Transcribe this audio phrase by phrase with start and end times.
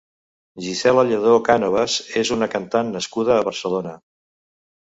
[0.67, 3.95] Gisela Lladó Cánovas és una cantant nascuda a Barcelona.